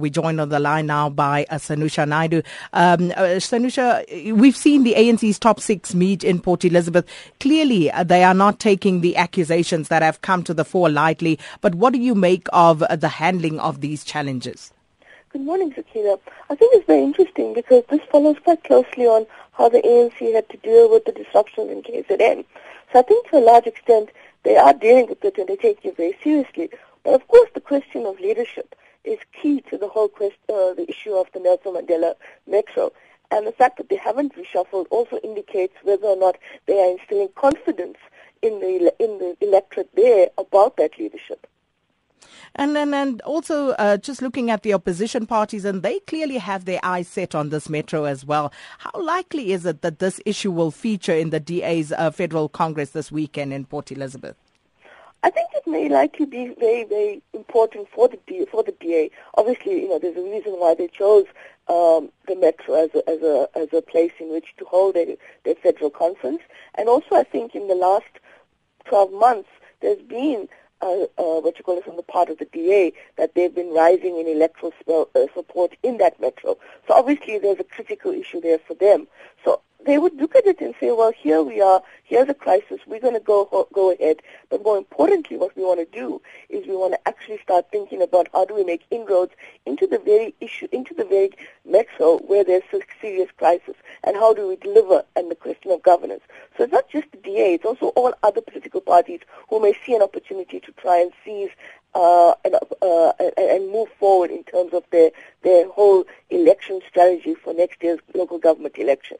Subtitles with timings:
[0.00, 2.42] We joined on the line now by uh, Sanusha Naidu.
[2.72, 7.06] Um, uh, Sanusha, we've seen the ANC's top six meet in Port Elizabeth.
[7.38, 11.38] Clearly, uh, they are not taking the accusations that have come to the fore lightly.
[11.60, 14.72] But what do you make of uh, the handling of these challenges?
[15.32, 16.16] Good morning, Sakina.
[16.48, 20.48] I think it's very interesting because this follows quite closely on how the ANC had
[20.48, 22.44] to deal with the disruptions in KZN.
[22.92, 24.10] So I think to a large extent
[24.42, 26.70] they are dealing with it and they're taking it very seriously.
[27.04, 28.74] But of course the question of leadership
[29.04, 32.14] is key to the whole quest, uh, the issue of the Nelson Mandela
[32.46, 32.92] Metro.
[33.30, 36.36] And the fact that they haven't reshuffled also indicates whether or not
[36.66, 37.98] they are instilling confidence
[38.42, 41.46] in the in the electorate there about that leadership.
[42.56, 46.64] And then, and also uh, just looking at the opposition parties, and they clearly have
[46.64, 48.52] their eyes set on this metro as well.
[48.78, 52.90] How likely is it that this issue will feature in the DA's uh, federal congress
[52.90, 54.36] this weekend in Port Elizabeth?
[55.22, 59.10] I think it may likely be very, very important for the DA, for the DA.
[59.34, 61.26] Obviously, you know, there's a reason why they chose
[61.68, 65.06] um, the Metro as a, as a as a place in which to hold their,
[65.44, 66.40] their federal conference.
[66.74, 68.08] And also, I think in the last
[68.86, 69.48] 12 months,
[69.80, 70.48] there's been
[70.82, 73.74] uh, uh, what you call it from the part of the DA that they've been
[73.74, 76.56] rising in electoral uh, support in that metro.
[76.88, 79.06] So obviously there's a critical issue there for them.
[79.44, 82.80] So they would look at it and say, well, here we are, here's a crisis,
[82.86, 84.20] we're going to go go ahead.
[84.48, 88.02] But more importantly, what we want to do is we want to actually start thinking
[88.02, 89.32] about how do we make inroads
[89.66, 91.30] into the very issue, into the very
[91.64, 95.82] metro where there's a serious crisis, and how do we deliver and the question of
[95.82, 96.22] governance.
[96.56, 99.94] So it's not just the DA, it's also all other political parties who may see
[99.94, 101.50] an opportunity to try and seize
[101.94, 105.10] uh, and, uh, and move forward in terms of their,
[105.42, 109.16] their whole election strategy for next year's local government election.